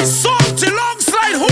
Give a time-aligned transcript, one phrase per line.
[0.00, 1.48] boy Salty alongside who?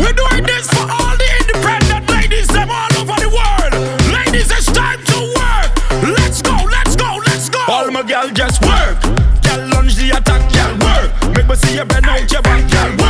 [0.00, 3.72] We're doing this for all the independent ladies, them all over the world.
[4.12, 6.18] Ladies, it's time to work.
[6.18, 7.60] Let's go, let's go, let's go.
[7.68, 9.00] All my gal just work.
[9.42, 11.36] Gal lunge the attack, gal work.
[11.36, 13.05] Make me see you bend out your back, work.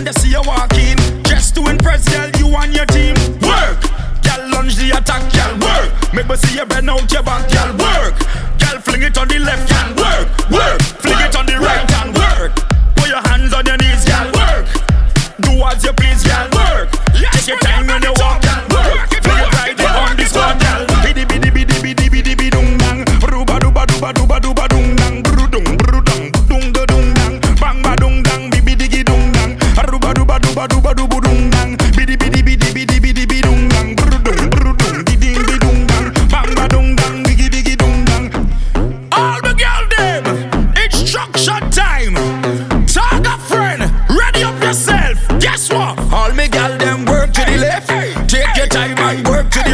[0.00, 0.96] When they see you walk in.
[1.24, 3.14] Just to impress, girl, you and your team.
[3.44, 3.84] Work,
[4.24, 6.14] girl, lunge the attack, girl, work.
[6.14, 8.16] Make me see you bend out your back, girl, work.
[8.58, 10.80] Girl, fling it on the left hand, work, work.
[11.04, 12.56] Fling it on the right hand, work.
[12.96, 14.66] Put your hands on your knees, girl, work.
[15.44, 16.88] Do as you please, girl, work.
[17.12, 17.89] Take your time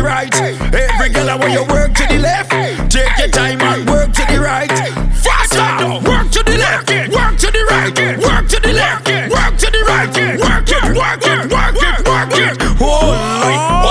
[0.06, 0.32] right.
[0.72, 2.50] Every girl, I want you work to the left.
[2.90, 4.70] Take your time and work to the right.
[5.18, 5.66] Faster,
[6.06, 7.90] work to the left, work to the right,
[8.22, 10.06] work to the left, work to the right,
[10.38, 12.54] work it, work it, work it, work it.
[12.80, 13.10] Oh,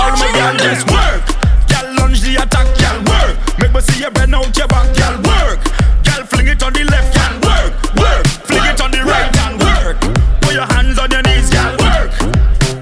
[0.00, 1.20] all my girl, let's work.
[1.68, 3.36] Girl, lunge the attack, girl, work.
[3.60, 5.60] Make me see you bend out your back, girl, work.
[6.00, 8.24] Girl, fling it on the left, girl, work, work.
[8.48, 10.00] Fling it on the right, Girl, work.
[10.40, 12.10] Put your hands on your knees, girl, work.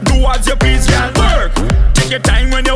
[0.06, 1.50] Do as you please, girl, work.
[1.94, 2.73] Take your time when you